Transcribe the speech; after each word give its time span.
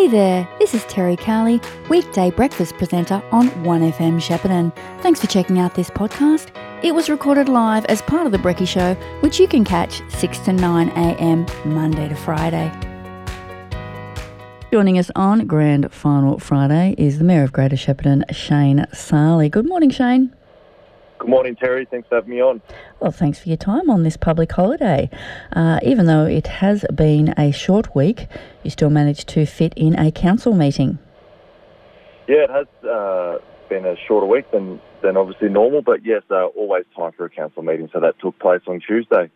Hey 0.00 0.08
there, 0.08 0.48
this 0.58 0.72
is 0.72 0.82
Terry 0.86 1.14
Carley, 1.14 1.60
weekday 1.90 2.30
breakfast 2.30 2.74
presenter 2.78 3.22
on 3.32 3.50
1FM 3.50 4.18
Shepparton. 4.18 4.74
Thanks 5.02 5.20
for 5.20 5.26
checking 5.26 5.58
out 5.58 5.74
this 5.74 5.90
podcast. 5.90 6.48
It 6.82 6.94
was 6.94 7.10
recorded 7.10 7.50
live 7.50 7.84
as 7.84 8.00
part 8.00 8.24
of 8.24 8.32
The 8.32 8.38
Brecky 8.38 8.66
Show, 8.66 8.94
which 9.20 9.38
you 9.38 9.46
can 9.46 9.62
catch 9.62 10.00
6 10.08 10.38
to 10.38 10.54
9 10.54 10.88
a.m. 10.88 11.44
Monday 11.66 12.08
to 12.08 12.14
Friday. 12.14 12.72
Joining 14.72 14.98
us 14.98 15.10
on 15.14 15.46
Grand 15.46 15.92
Final 15.92 16.38
Friday 16.38 16.94
is 16.96 17.18
the 17.18 17.24
Mayor 17.24 17.42
of 17.42 17.52
Greater 17.52 17.76
Shepparton, 17.76 18.24
Shane 18.34 18.86
Sali. 18.94 19.50
Good 19.50 19.68
morning, 19.68 19.90
Shane. 19.90 20.34
Good 21.20 21.28
morning, 21.28 21.54
Terry. 21.54 21.84
Thanks 21.84 22.08
for 22.08 22.14
having 22.14 22.30
me 22.30 22.40
on. 22.40 22.62
Well, 22.98 23.10
thanks 23.10 23.38
for 23.38 23.48
your 23.48 23.58
time 23.58 23.90
on 23.90 24.04
this 24.04 24.16
public 24.16 24.50
holiday. 24.50 25.10
Uh, 25.52 25.78
even 25.82 26.06
though 26.06 26.24
it 26.24 26.46
has 26.46 26.86
been 26.94 27.34
a 27.36 27.52
short 27.52 27.94
week, 27.94 28.26
you 28.62 28.70
still 28.70 28.88
managed 28.88 29.28
to 29.28 29.44
fit 29.44 29.74
in 29.76 29.98
a 29.98 30.10
council 30.10 30.54
meeting. 30.54 30.98
Yeah, 32.26 32.44
it 32.44 32.50
has 32.50 32.66
uh, 32.88 33.36
been 33.68 33.84
a 33.84 33.96
shorter 34.08 34.26
week 34.26 34.50
than, 34.50 34.80
than 35.02 35.18
obviously 35.18 35.50
normal, 35.50 35.82
but 35.82 36.06
yes, 36.06 36.22
uh, 36.30 36.46
always 36.46 36.86
time 36.96 37.12
for 37.12 37.26
a 37.26 37.30
council 37.30 37.62
meeting. 37.62 37.90
So 37.92 38.00
that 38.00 38.18
took 38.18 38.38
place 38.38 38.62
on 38.66 38.80
Tuesday. 38.80 39.30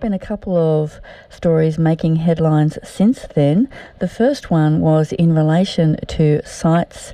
Been 0.00 0.14
a 0.14 0.18
couple 0.18 0.56
of 0.56 1.00
stories 1.28 1.78
making 1.78 2.16
headlines 2.16 2.78
since 2.82 3.26
then. 3.34 3.68
The 3.98 4.08
first 4.08 4.50
one 4.50 4.80
was 4.80 5.12
in 5.12 5.34
relation 5.34 5.98
to 6.06 6.40
sites 6.46 7.12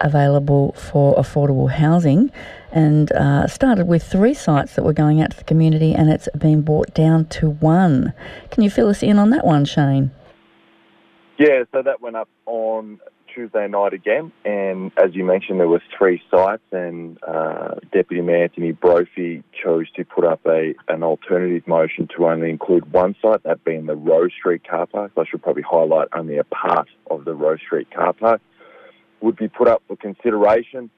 available 0.00 0.72
for 0.72 1.14
affordable 1.16 1.70
housing 1.70 2.30
and 2.72 3.12
uh, 3.12 3.46
started 3.46 3.86
with 3.86 4.02
three 4.02 4.34
sites 4.34 4.74
that 4.74 4.84
were 4.84 4.92
going 4.92 5.20
out 5.20 5.30
to 5.30 5.36
the 5.36 5.44
community 5.44 5.94
and 5.94 6.10
it's 6.10 6.28
been 6.36 6.62
brought 6.62 6.92
down 6.94 7.24
to 7.26 7.50
one. 7.50 8.12
Can 8.50 8.62
you 8.62 8.70
fill 8.70 8.88
us 8.88 9.02
in 9.02 9.18
on 9.18 9.30
that 9.30 9.46
one, 9.46 9.64
Shane? 9.64 10.10
Yeah, 11.38 11.62
so 11.72 11.82
that 11.82 12.00
went 12.00 12.16
up 12.16 12.28
on 12.46 12.98
Tuesday 13.32 13.68
night 13.68 13.92
again, 13.92 14.32
and 14.44 14.90
as 14.96 15.14
you 15.14 15.24
mentioned, 15.24 15.60
there 15.60 15.68
were 15.68 15.82
three 15.96 16.20
sites, 16.28 16.62
and 16.72 17.16
uh, 17.22 17.76
Deputy 17.92 18.20
Mayor 18.20 18.44
Anthony 18.44 18.72
Brophy 18.72 19.44
chose 19.62 19.88
to 19.92 20.04
put 20.04 20.24
up 20.24 20.40
a 20.46 20.74
an 20.88 21.04
alternative 21.04 21.68
motion 21.68 22.08
to 22.16 22.26
only 22.26 22.50
include 22.50 22.92
one 22.92 23.14
site, 23.22 23.44
that 23.44 23.62
being 23.62 23.86
the 23.86 23.94
Rose 23.94 24.32
Street 24.36 24.66
car 24.68 24.86
park. 24.86 25.12
I 25.16 25.24
should 25.30 25.42
probably 25.42 25.62
highlight 25.62 26.08
only 26.12 26.38
a 26.38 26.44
part 26.44 26.88
of 27.08 27.24
the 27.24 27.34
Rose 27.34 27.60
Street 27.60 27.88
car 27.94 28.12
park 28.12 28.40
would 29.20 29.36
be 29.36 29.48
put 29.48 29.68
up 29.68 29.82
for 29.86 29.96
consideration. 29.96 30.90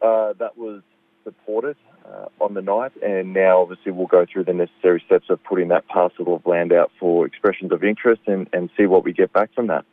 Uh, 0.00 0.32
that 0.38 0.56
was 0.56 0.82
supported 1.24 1.76
uh, 2.04 2.26
on 2.40 2.54
the 2.54 2.62
night, 2.62 2.92
and 3.02 3.32
now 3.32 3.60
obviously 3.60 3.92
we'll 3.92 4.06
go 4.06 4.26
through 4.30 4.44
the 4.44 4.52
necessary 4.52 5.02
steps 5.06 5.26
of 5.30 5.42
putting 5.44 5.68
that 5.68 5.86
parcel 5.86 6.34
of 6.34 6.44
land 6.46 6.72
out 6.72 6.90
for 6.98 7.24
expressions 7.26 7.72
of 7.72 7.84
interest 7.84 8.22
and, 8.26 8.48
and 8.52 8.70
see 8.76 8.86
what 8.86 9.04
we 9.04 9.12
get 9.12 9.32
back 9.32 9.54
from 9.54 9.68
that. 9.68 9.84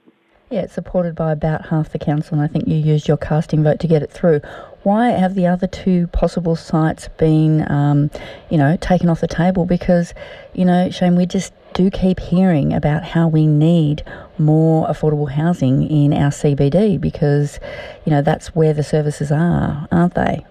Yeah, 0.50 0.62
it's 0.62 0.74
supported 0.74 1.14
by 1.14 1.32
about 1.32 1.68
half 1.68 1.90
the 1.92 2.00
council, 2.00 2.34
and 2.34 2.42
I 2.42 2.48
think 2.48 2.68
you 2.68 2.76
used 2.76 3.08
your 3.08 3.18
casting 3.18 3.64
vote 3.64 3.80
to 3.82 3.88
get 3.88 4.02
it 4.02 4.10
through. 4.10 4.42
Why 4.82 5.10
have 5.10 5.36
the 5.36 5.46
other 5.46 5.68
two 5.68 6.08
possible 6.08 6.56
sites 6.56 7.08
been, 7.18 7.70
um, 7.72 8.10
you 8.50 8.58
know, 8.58 8.76
taken 8.78 9.10
off 9.10 9.22
the 9.22 9.28
table? 9.28 9.66
Because, 9.66 10.16
you 10.54 10.66
know, 10.66 10.90
Shane, 10.90 11.16
we 11.16 11.28
just 11.28 11.54
do 11.76 11.92
keep 11.92 12.20
hearing 12.20 12.74
about 12.74 13.04
how 13.04 13.28
we 13.28 13.46
need 13.46 14.04
more 14.40 14.88
affordable 14.88 15.30
housing 15.30 15.88
in 15.88 16.14
our 16.14 16.32
CBD 16.32 17.00
because, 17.00 17.60
you 18.06 18.10
know, 18.10 18.24
that's 18.24 18.56
where 18.56 18.74
the 18.74 18.82
services 18.84 19.32
are, 19.32 19.88
aren't 19.92 20.16
they? 20.16 20.44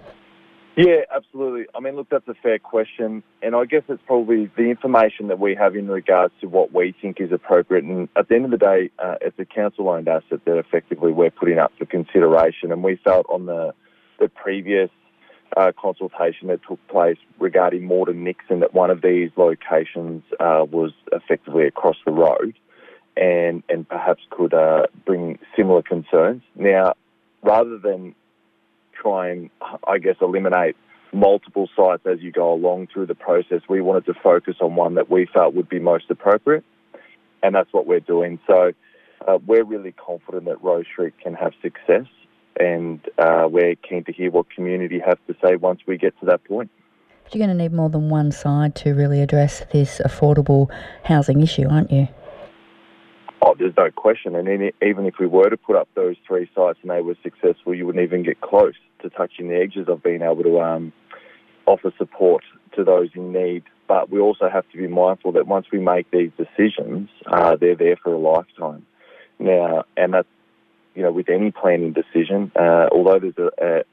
Yeah, 0.78 1.00
absolutely. 1.12 1.66
I 1.74 1.80
mean, 1.80 1.96
look, 1.96 2.08
that's 2.08 2.28
a 2.28 2.34
fair 2.40 2.60
question. 2.60 3.24
And 3.42 3.56
I 3.56 3.64
guess 3.64 3.82
it's 3.88 4.00
probably 4.06 4.48
the 4.56 4.70
information 4.70 5.26
that 5.26 5.40
we 5.40 5.56
have 5.56 5.74
in 5.74 5.88
regards 5.88 6.32
to 6.40 6.46
what 6.46 6.72
we 6.72 6.94
think 7.02 7.20
is 7.20 7.32
appropriate. 7.32 7.82
And 7.82 8.08
at 8.16 8.28
the 8.28 8.36
end 8.36 8.44
of 8.44 8.52
the 8.52 8.58
day, 8.58 8.90
uh, 9.00 9.16
it's 9.20 9.36
a 9.40 9.44
council 9.44 9.88
owned 9.88 10.06
asset 10.06 10.38
that 10.44 10.56
effectively 10.56 11.10
we're 11.10 11.32
putting 11.32 11.58
up 11.58 11.72
for 11.76 11.84
consideration. 11.84 12.70
And 12.70 12.84
we 12.84 12.94
felt 12.94 13.26
on 13.28 13.46
the, 13.46 13.74
the 14.20 14.28
previous 14.28 14.88
uh, 15.56 15.72
consultation 15.76 16.46
that 16.46 16.60
took 16.68 16.78
place 16.86 17.18
regarding 17.40 17.84
Morton 17.84 18.22
Nixon 18.22 18.60
that 18.60 18.72
one 18.72 18.90
of 18.90 19.02
these 19.02 19.32
locations 19.36 20.22
uh, 20.38 20.64
was 20.70 20.92
effectively 21.10 21.66
across 21.66 21.96
the 22.06 22.12
road 22.12 22.54
and, 23.16 23.64
and 23.68 23.88
perhaps 23.88 24.22
could 24.30 24.54
uh, 24.54 24.86
bring 25.04 25.40
similar 25.56 25.82
concerns. 25.82 26.42
Now, 26.54 26.94
rather 27.42 27.78
than 27.78 28.14
try 29.00 29.30
and, 29.30 29.50
I 29.86 29.98
guess, 29.98 30.16
eliminate 30.20 30.76
multiple 31.12 31.68
sites 31.74 32.02
as 32.06 32.20
you 32.20 32.32
go 32.32 32.52
along 32.52 32.88
through 32.92 33.06
the 33.06 33.14
process. 33.14 33.62
We 33.68 33.80
wanted 33.80 34.06
to 34.06 34.14
focus 34.14 34.56
on 34.60 34.76
one 34.76 34.94
that 34.96 35.10
we 35.10 35.26
felt 35.32 35.54
would 35.54 35.68
be 35.68 35.78
most 35.78 36.10
appropriate, 36.10 36.64
and 37.42 37.54
that's 37.54 37.72
what 37.72 37.86
we're 37.86 38.00
doing. 38.00 38.38
So 38.46 38.72
uh, 39.26 39.38
we're 39.46 39.64
really 39.64 39.92
confident 39.92 40.44
that 40.46 40.62
Rose 40.62 40.86
Street 40.90 41.14
can 41.22 41.34
have 41.34 41.52
success, 41.62 42.06
and 42.58 43.00
uh, 43.18 43.48
we're 43.50 43.74
keen 43.76 44.04
to 44.04 44.12
hear 44.12 44.30
what 44.30 44.50
community 44.50 45.00
have 45.04 45.18
to 45.26 45.34
say 45.42 45.56
once 45.56 45.80
we 45.86 45.96
get 45.96 46.18
to 46.20 46.26
that 46.26 46.44
point. 46.44 46.70
But 47.24 47.34
you're 47.34 47.46
going 47.46 47.56
to 47.56 47.62
need 47.62 47.72
more 47.72 47.90
than 47.90 48.08
one 48.08 48.32
side 48.32 48.74
to 48.76 48.94
really 48.94 49.20
address 49.20 49.62
this 49.72 50.00
affordable 50.04 50.70
housing 51.04 51.42
issue, 51.42 51.68
aren't 51.68 51.90
you? 51.90 52.08
Oh, 53.42 53.54
there's 53.56 53.74
no 53.76 53.90
question. 53.90 54.34
And 54.34 54.48
even 54.82 55.06
if 55.06 55.14
we 55.20 55.26
were 55.26 55.48
to 55.48 55.56
put 55.56 55.76
up 55.76 55.88
those 55.94 56.16
three 56.26 56.50
sites 56.54 56.78
and 56.82 56.90
they 56.90 57.02
were 57.02 57.16
successful, 57.22 57.74
you 57.74 57.86
wouldn't 57.86 58.02
even 58.02 58.24
get 58.24 58.40
close 58.40 58.74
to 59.02 59.10
touching 59.10 59.48
the 59.48 59.56
edges 59.56 59.88
of 59.88 60.02
being 60.02 60.22
able 60.22 60.42
to 60.42 60.60
um, 60.60 60.92
offer 61.66 61.92
support 61.98 62.42
to 62.76 62.84
those 62.84 63.10
in 63.14 63.32
need. 63.32 63.64
But 63.86 64.10
we 64.10 64.20
also 64.20 64.48
have 64.48 64.68
to 64.70 64.76
be 64.76 64.86
mindful 64.86 65.32
that 65.32 65.46
once 65.46 65.66
we 65.72 65.78
make 65.78 66.10
these 66.10 66.30
decisions, 66.36 67.08
uh, 67.26 67.56
they're 67.56 67.74
there 67.74 67.96
for 67.96 68.12
a 68.12 68.18
lifetime. 68.18 68.84
Now, 69.38 69.84
and 69.96 70.12
that's 70.14 70.28
you 70.94 71.02
know 71.02 71.12
with 71.12 71.28
any 71.28 71.50
planning 71.50 71.92
decision, 71.92 72.52
uh, 72.56 72.88
although 72.92 73.18
there's 73.18 73.38
a, 73.38 73.84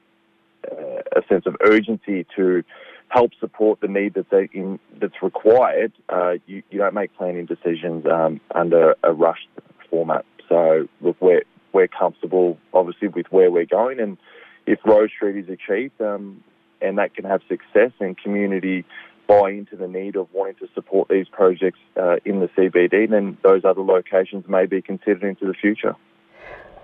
a, 0.70 1.20
a 1.20 1.22
sense 1.28 1.46
of 1.46 1.56
urgency 1.64 2.26
to 2.36 2.62
help 3.08 3.30
support 3.40 3.80
the 3.80 3.88
need 3.88 4.14
that's 4.14 4.50
in, 4.52 4.78
that's 5.00 5.22
required, 5.22 5.92
uh, 6.08 6.34
you, 6.46 6.62
you 6.70 6.78
don't 6.78 6.94
make 6.94 7.16
planning 7.16 7.46
decisions 7.46 8.04
um, 8.06 8.40
under 8.54 8.94
a 9.04 9.12
rushed 9.12 9.48
format. 9.88 10.24
So 10.48 10.88
look, 11.00 11.16
we're 11.20 11.42
we're 11.72 11.88
comfortable, 11.88 12.58
obviously, 12.72 13.08
with 13.08 13.26
where 13.30 13.50
we're 13.50 13.66
going, 13.66 14.00
and 14.00 14.16
if 14.66 14.78
Rose 14.84 15.10
Street 15.14 15.36
is 15.36 15.48
achieved, 15.48 16.00
um, 16.00 16.42
and 16.80 16.98
that 16.98 17.14
can 17.14 17.24
have 17.24 17.40
success, 17.48 17.92
and 18.00 18.16
community 18.18 18.84
buy 19.26 19.50
into 19.50 19.76
the 19.76 19.88
need 19.88 20.16
of 20.16 20.28
wanting 20.32 20.54
to 20.56 20.68
support 20.74 21.08
these 21.08 21.28
projects 21.28 21.78
uh, 21.96 22.16
in 22.24 22.40
the 22.40 22.48
CBD, 22.48 23.10
then 23.10 23.36
those 23.42 23.64
other 23.64 23.82
locations 23.82 24.46
may 24.48 24.66
be 24.66 24.80
considered 24.80 25.24
into 25.24 25.46
the 25.46 25.54
future. 25.54 25.96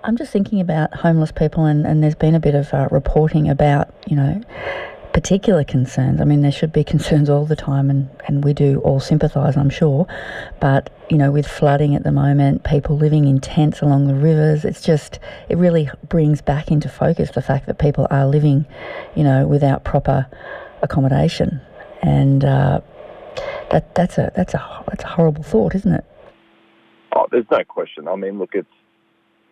I'm 0.05 0.17
just 0.17 0.33
thinking 0.33 0.61
about 0.61 0.93
homeless 0.95 1.31
people, 1.31 1.65
and, 1.65 1.87
and 1.87 2.03
there's 2.03 2.17
been 2.17 2.35
a 2.35 2.41
bit 2.41 2.57
of 2.57 2.73
uh, 2.75 2.89
reporting 2.91 3.49
about, 3.49 3.95
you 4.09 4.17
know, 4.17 4.41
particular 5.13 5.63
concerns. 5.63 6.21
I 6.21 6.25
mean, 6.25 6.41
there 6.41 6.53
should 6.53 6.73
be 6.73 6.85
concerns 6.85 7.29
all 7.29 7.45
the 7.45 7.57
time, 7.57 7.91
and, 7.91 8.09
and 8.27 8.45
we 8.45 8.53
do 8.55 8.81
all 8.81 8.99
sympathise, 8.99 9.57
I'm 9.57 9.71
sure. 9.71 10.07
But, 10.61 10.91
you 11.11 11.19
know, 11.19 11.31
with 11.31 11.47
flooding 11.47 11.95
at 11.95 12.03
the 12.03 12.13
moment, 12.13 12.65
people 12.65 12.97
living 12.97 13.27
in 13.27 13.41
tents 13.41 13.83
along 13.83 14.07
the 14.07 14.15
rivers, 14.15 14.65
it's 14.65 14.81
just, 14.81 15.19
it 15.49 15.59
really 15.59 15.91
brings 16.09 16.41
back 16.41 16.71
into 16.71 16.89
focus 16.89 17.31
the 17.33 17.43
fact 17.43 17.67
that 17.67 17.79
people 17.79 18.07
are 18.11 18.27
living, 18.27 18.67
you 19.15 19.23
know, 19.23 19.47
without 19.47 19.85
proper 19.85 20.27
accommodation. 20.81 21.61
And 22.01 22.45
uh, 22.45 22.81
that, 23.71 23.95
that's, 23.95 24.19
a, 24.19 24.33
that's, 24.35 24.55
a, 24.55 24.85
that's 24.89 25.05
a 25.05 25.09
horrible 25.09 25.43
thought, 25.43 25.75
isn't 25.75 25.93
it? 25.93 26.05
Oh, 27.15 27.27
there's 27.31 27.45
no 27.51 27.63
question. 27.65 28.09
I 28.09 28.17
mean, 28.17 28.39
look, 28.39 28.55
it's 28.55 28.67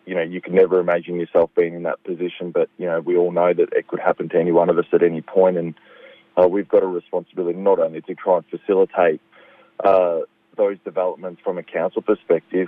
you 0.05 0.15
know, 0.15 0.21
you 0.21 0.41
can 0.41 0.55
never 0.55 0.79
imagine 0.79 1.19
yourself 1.19 1.49
being 1.55 1.73
in 1.73 1.83
that 1.83 2.03
position, 2.03 2.51
but, 2.51 2.69
you 2.77 2.85
know, 2.85 2.99
we 2.99 3.15
all 3.15 3.31
know 3.31 3.53
that 3.53 3.73
it 3.73 3.87
could 3.87 3.99
happen 3.99 4.29
to 4.29 4.39
any 4.39 4.51
one 4.51 4.69
of 4.69 4.77
us 4.77 4.85
at 4.93 5.03
any 5.03 5.21
point, 5.21 5.57
and 5.57 5.75
uh, 6.37 6.47
we've 6.47 6.67
got 6.67 6.83
a 6.83 6.87
responsibility 6.87 7.57
not 7.57 7.79
only 7.79 8.01
to 8.01 8.15
try 8.15 8.37
and 8.37 8.45
facilitate 8.47 9.21
uh, 9.83 10.19
those 10.57 10.77
developments 10.83 11.41
from 11.43 11.57
a 11.57 11.63
council 11.63 12.01
perspective, 12.01 12.67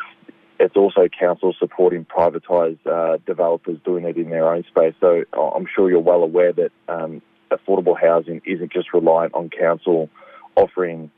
it's 0.60 0.76
also 0.76 1.08
council 1.08 1.54
supporting 1.58 2.06
privatised 2.06 2.86
uh, 2.86 3.18
developers 3.26 3.78
doing 3.84 4.06
it 4.06 4.18
in 4.18 4.30
their 4.30 4.48
own 4.48 4.64
space. 4.66 4.94
So 5.00 5.24
uh, 5.36 5.50
I'm 5.50 5.68
sure 5.74 5.90
you're 5.90 6.00
well 6.00 6.24
aware 6.24 6.54
that 6.54 6.72
um, 6.88 7.22
affordable 7.52 8.00
housing 8.00 8.42
isn't 8.46 8.72
just 8.72 8.94
reliant 8.94 9.34
on 9.34 9.50
council 9.50 10.10
offering 10.56 11.12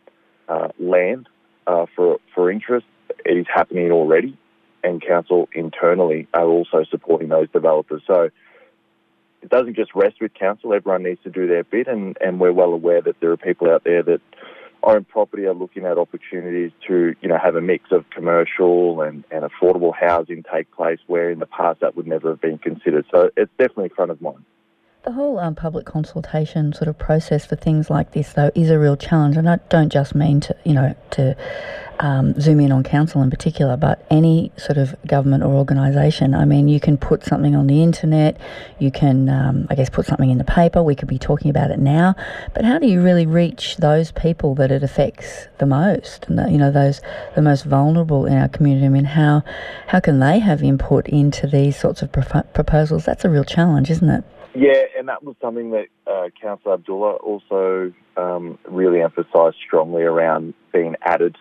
uh, 0.47 0.69
land 0.79 1.27
uh, 1.67 1.85
for 1.95 2.19
for 2.33 2.49
interest. 2.49 2.85
It 3.25 3.37
is 3.37 3.45
happening 3.53 3.91
already 3.91 4.37
and 4.85 5.01
council 5.01 5.49
internally 5.53 6.27
are 6.33 6.45
also 6.45 6.85
supporting 6.89 7.29
those 7.29 7.49
developers. 7.51 8.03
So 8.05 8.29
it 9.41 9.49
doesn't 9.49 9.75
just 9.75 9.93
rest 9.95 10.21
with 10.21 10.33
council. 10.33 10.73
Everyone 10.73 11.03
needs 11.03 11.21
to 11.23 11.29
do 11.29 11.47
their 11.47 11.63
bit, 11.63 11.87
and, 11.87 12.17
and 12.21 12.39
we're 12.39 12.53
well 12.53 12.71
aware 12.71 13.01
that 13.01 13.19
there 13.19 13.31
are 13.31 13.37
people 13.37 13.69
out 13.69 13.83
there 13.83 14.03
that 14.03 14.21
own 14.83 15.03
property 15.03 15.45
are 15.45 15.53
looking 15.53 15.85
at 15.85 15.97
opportunities 15.97 16.71
to, 16.87 17.15
you 17.19 17.27
know, 17.27 17.39
have 17.43 17.55
a 17.55 17.61
mix 17.61 17.91
of 17.91 18.07
commercial 18.11 19.01
and, 19.01 19.23
and 19.31 19.43
affordable 19.43 19.93
housing 19.93 20.43
take 20.53 20.71
place 20.71 20.99
where 21.07 21.31
in 21.31 21.39
the 21.39 21.47
past 21.47 21.79
that 21.79 21.95
would 21.95 22.05
never 22.05 22.29
have 22.29 22.41
been 22.41 22.59
considered. 22.59 23.05
So 23.11 23.31
it's 23.35 23.51
definitely 23.57 23.89
front 23.89 24.11
of 24.11 24.21
mind. 24.21 24.45
The 25.05 25.11
whole 25.11 25.37
um, 25.37 25.53
public 25.53 25.85
consultation 25.85 26.73
sort 26.73 26.87
of 26.87 26.97
process 26.97 27.45
for 27.45 27.55
things 27.55 27.91
like 27.91 28.13
this, 28.13 28.33
though, 28.33 28.49
is 28.55 28.71
a 28.71 28.79
real 28.79 28.97
challenge, 28.97 29.37
and 29.37 29.47
I 29.47 29.57
don't 29.69 29.91
just 29.93 30.15
mean 30.15 30.39
to, 30.39 30.55
you 30.63 30.73
know, 30.73 30.95
to 31.11 31.37
um, 31.99 32.33
zoom 32.41 32.59
in 32.59 32.71
on 32.71 32.81
council 32.81 33.21
in 33.21 33.29
particular, 33.29 33.77
but 33.77 34.03
any 34.09 34.51
sort 34.57 34.79
of 34.79 34.95
government 35.05 35.43
or 35.43 35.53
organisation. 35.53 36.33
I 36.33 36.45
mean, 36.45 36.67
you 36.67 36.79
can 36.79 36.97
put 36.97 37.23
something 37.23 37.55
on 37.55 37.67
the 37.67 37.83
internet, 37.83 38.37
you 38.79 38.89
can, 38.89 39.29
um, 39.29 39.67
I 39.69 39.75
guess, 39.75 39.91
put 39.91 40.07
something 40.07 40.31
in 40.31 40.39
the 40.39 40.43
paper. 40.43 40.81
We 40.81 40.95
could 40.95 41.07
be 41.07 41.19
talking 41.19 41.51
about 41.51 41.69
it 41.69 41.77
now, 41.77 42.15
but 42.55 42.65
how 42.65 42.79
do 42.79 42.87
you 42.87 43.03
really 43.03 43.27
reach 43.27 43.77
those 43.77 44.11
people 44.11 44.55
that 44.55 44.71
it 44.71 44.81
affects 44.81 45.47
the 45.59 45.67
most, 45.67 46.25
and 46.27 46.39
the, 46.39 46.49
you 46.49 46.57
know, 46.57 46.71
those 46.71 46.99
the 47.35 47.43
most 47.43 47.63
vulnerable 47.65 48.25
in 48.25 48.33
our 48.33 48.49
community? 48.49 48.87
I 48.87 48.89
mean, 48.89 49.05
how 49.05 49.43
how 49.85 49.99
can 49.99 50.19
they 50.19 50.39
have 50.39 50.63
input 50.63 51.07
into 51.09 51.45
these 51.45 51.77
sorts 51.77 52.01
of 52.01 52.11
pro- 52.11 52.41
proposals? 52.41 53.05
That's 53.05 53.23
a 53.23 53.29
real 53.29 53.43
challenge, 53.43 53.91
isn't 53.91 54.09
it? 54.09 54.23
Yeah, 54.55 54.83
and 54.97 55.09
that 55.09 55.23
was 55.23 55.35
something 55.41 55.71
that 55.71 55.87
uh, 56.07 56.29
Councillor 56.41 56.75
Abdullah 56.75 57.15
also 57.15 57.93
um, 58.15 58.57
really 58.67 59.01
emphasised 59.01 59.57
strongly 59.65 60.03
around 60.03 60.53
being 60.71 60.95
added 61.01 61.37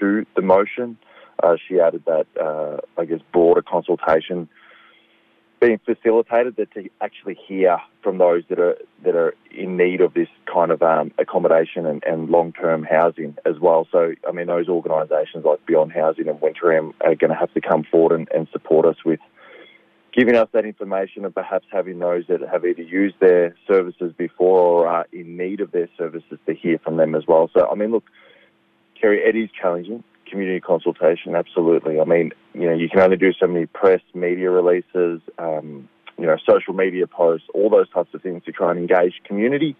to 0.00 0.26
the 0.34 0.42
motion. 0.42 0.98
Uh, 1.40 1.56
she 1.68 1.78
added 1.78 2.02
that, 2.06 2.26
uh, 2.40 2.78
I 3.00 3.04
guess, 3.04 3.20
broader 3.32 3.62
consultation 3.62 4.48
being 5.60 5.80
facilitated 5.84 6.56
that 6.56 6.72
to 6.72 6.88
actually 7.00 7.36
hear 7.46 7.78
from 8.02 8.18
those 8.18 8.42
that 8.48 8.60
are 8.60 8.76
that 9.04 9.16
are 9.16 9.34
in 9.50 9.76
need 9.76 10.00
of 10.00 10.14
this 10.14 10.28
kind 10.52 10.70
of 10.70 10.82
um, 10.82 11.10
accommodation 11.18 11.86
and, 11.86 12.02
and 12.04 12.28
long 12.28 12.52
term 12.52 12.84
housing 12.84 13.36
as 13.44 13.58
well. 13.60 13.86
So, 13.90 14.14
I 14.28 14.32
mean, 14.32 14.46
those 14.46 14.68
organisations 14.68 15.44
like 15.44 15.64
Beyond 15.66 15.92
Housing 15.92 16.28
and 16.28 16.40
Wintringham 16.40 16.94
are 17.00 17.14
going 17.14 17.30
to 17.30 17.36
have 17.36 17.52
to 17.54 17.60
come 17.60 17.84
forward 17.84 18.18
and, 18.18 18.28
and 18.34 18.48
support 18.52 18.86
us 18.86 18.96
with 19.04 19.20
giving 20.12 20.36
us 20.36 20.48
that 20.52 20.64
information 20.64 21.24
and 21.24 21.34
perhaps 21.34 21.66
having 21.70 21.98
those 21.98 22.24
that 22.28 22.40
have 22.40 22.64
either 22.64 22.82
used 22.82 23.16
their 23.20 23.54
services 23.66 24.12
before 24.16 24.60
or 24.60 24.88
are 24.88 25.06
in 25.12 25.36
need 25.36 25.60
of 25.60 25.70
their 25.72 25.88
services 25.96 26.38
to 26.46 26.54
hear 26.54 26.78
from 26.78 26.96
them 26.96 27.14
as 27.14 27.24
well. 27.26 27.50
So, 27.54 27.68
I 27.70 27.74
mean, 27.74 27.90
look, 27.90 28.04
Kerry, 29.00 29.18
it 29.18 29.36
is 29.36 29.50
challenging. 29.50 30.02
Community 30.28 30.60
consultation, 30.60 31.34
absolutely. 31.34 32.00
I 32.00 32.04
mean, 32.04 32.32
you 32.52 32.66
know, 32.66 32.74
you 32.74 32.88
can 32.88 33.00
only 33.00 33.16
do 33.16 33.32
so 33.32 33.46
many 33.46 33.66
press, 33.66 34.00
media 34.14 34.50
releases, 34.50 35.20
um, 35.38 35.88
you 36.18 36.26
know, 36.26 36.36
social 36.46 36.74
media 36.74 37.06
posts, 37.06 37.46
all 37.54 37.70
those 37.70 37.88
types 37.90 38.12
of 38.12 38.22
things 38.22 38.44
to 38.44 38.52
try 38.52 38.70
and 38.70 38.78
engage 38.78 39.14
community. 39.24 39.76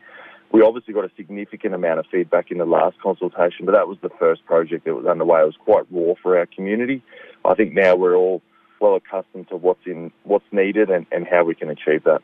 We 0.50 0.62
obviously 0.62 0.94
got 0.94 1.04
a 1.04 1.10
significant 1.16 1.74
amount 1.74 1.98
of 1.98 2.06
feedback 2.10 2.50
in 2.50 2.56
the 2.58 2.64
last 2.64 2.98
consultation, 3.02 3.66
but 3.66 3.74
that 3.74 3.88
was 3.88 3.98
the 4.00 4.08
first 4.18 4.46
project 4.46 4.86
that 4.86 4.94
was 4.94 5.04
underway. 5.04 5.42
It 5.42 5.44
was 5.44 5.56
quite 5.62 5.84
raw 5.90 6.14
for 6.22 6.38
our 6.38 6.46
community. 6.46 7.02
I 7.44 7.54
think 7.54 7.74
now 7.74 7.96
we're 7.96 8.16
all 8.16 8.40
well 8.80 8.96
accustomed 8.96 9.48
to 9.48 9.56
what's 9.56 9.86
in 9.86 10.12
what's 10.24 10.44
needed 10.52 10.90
and, 10.90 11.06
and 11.12 11.26
how 11.26 11.44
we 11.44 11.54
can 11.54 11.70
achieve 11.70 12.04
that. 12.04 12.22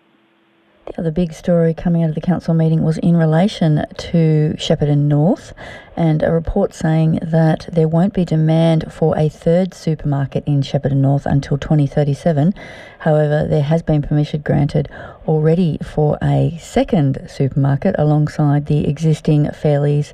The 0.87 1.01
other 1.01 1.11
big 1.11 1.33
story 1.33 1.73
coming 1.73 2.03
out 2.03 2.11
of 2.11 2.15
the 2.15 2.21
council 2.21 2.53
meeting 2.53 2.83
was 2.83 2.99
in 2.99 3.17
relation 3.17 3.87
to 3.97 4.55
Shepparton 4.59 5.09
North 5.09 5.55
and 5.97 6.23
a 6.23 6.31
report 6.31 6.75
saying 6.75 7.21
that 7.23 7.67
there 7.73 7.89
won't 7.89 8.13
be 8.13 8.27
demand 8.27 8.93
for 8.93 9.17
a 9.17 9.31
third 9.31 9.73
supermarket 9.73 10.45
in 10.47 10.61
Shepparton 10.61 10.97
North 10.99 11.25
until 11.25 11.57
2037. 11.57 12.53
However, 12.99 13.47
there 13.49 13.63
has 13.63 13.83
been 13.83 14.03
permission 14.03 14.43
granted 14.43 14.91
already 15.27 15.79
for 15.83 16.19
a 16.23 16.59
second 16.61 17.31
supermarket 17.31 17.95
alongside 17.97 18.67
the 18.67 18.87
existing 18.87 19.47
Fairleys 19.47 20.13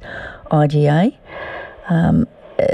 IGA. 0.53 1.17
Um, 1.89 2.29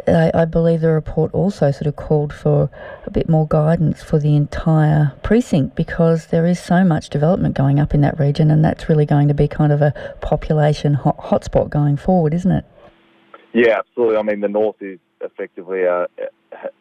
I, 0.08 0.30
I, 0.34 0.44
believe 0.44 0.80
the 0.80 0.90
report 0.90 1.32
also 1.34 1.70
sort 1.70 1.86
of 1.86 1.96
called 1.96 2.32
for 2.32 2.70
a 3.04 3.10
bit 3.10 3.28
more 3.28 3.46
guidance 3.46 4.02
for 4.02 4.18
the 4.18 4.36
entire 4.36 5.12
precinct 5.22 5.74
because 5.76 6.26
there 6.26 6.46
is 6.46 6.60
so 6.60 6.84
much 6.84 7.10
development 7.10 7.54
going 7.54 7.78
up 7.78 7.94
in 7.94 8.00
that 8.02 8.18
region, 8.18 8.50
and 8.50 8.64
that's 8.64 8.88
really 8.88 9.06
going 9.06 9.28
to 9.28 9.34
be 9.34 9.48
kind 9.48 9.72
of 9.72 9.82
a 9.82 9.92
population 10.20 10.94
hot, 10.94 11.18
hotspot 11.18 11.70
going 11.70 11.96
forward, 11.96 12.34
isn't 12.34 12.52
it? 12.52 12.64
Yeah, 13.52 13.78
absolutely. 13.78 14.16
I 14.16 14.22
mean, 14.22 14.40
the 14.40 14.48
north 14.48 14.76
is 14.80 14.98
effectively 15.20 15.82
a, 15.82 16.06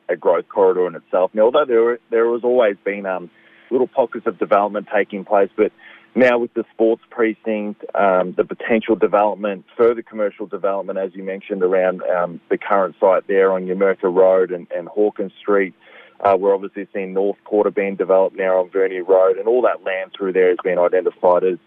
a 0.09 0.15
growth 0.15 0.47
corridor 0.49 0.87
in 0.87 0.95
itself. 0.95 1.31
Now, 1.33 1.43
although 1.43 1.65
there 1.65 1.99
there 2.11 2.31
has 2.33 2.43
always 2.43 2.75
been 2.83 3.05
um, 3.05 3.29
little 3.71 3.87
pockets 3.87 4.27
of 4.27 4.37
development 4.39 4.87
taking 4.93 5.25
place, 5.25 5.49
but 5.55 5.71
now 6.15 6.39
with 6.39 6.53
the 6.53 6.63
sports 6.73 7.03
precinct, 7.09 7.83
um, 7.93 8.33
the 8.37 8.45
potential 8.45 8.95
development, 8.95 9.65
further 9.77 10.01
commercial 10.01 10.47
development, 10.47 10.97
as 10.97 11.13
you 11.13 11.23
mentioned, 11.23 11.61
around 11.61 12.01
um, 12.03 12.39
the 12.49 12.57
current 12.57 12.95
site 12.99 13.27
there 13.27 13.51
on 13.51 13.65
Numurkah 13.65 14.13
Road 14.13 14.51
and, 14.51 14.67
and 14.75 14.87
Hawkins 14.87 15.33
Street. 15.39 15.73
Uh, 16.21 16.37
we're 16.39 16.55
obviously 16.55 16.87
seeing 16.93 17.13
North 17.13 17.37
Quarter 17.43 17.71
being 17.71 17.95
developed 17.95 18.37
now 18.37 18.59
on 18.59 18.69
Verney 18.69 19.01
Road, 19.01 19.37
and 19.37 19.47
all 19.47 19.61
that 19.63 19.83
land 19.83 20.11
through 20.17 20.31
there 20.31 20.49
has 20.49 20.57
been 20.63 20.79
identified 20.79 21.43
as 21.43 21.57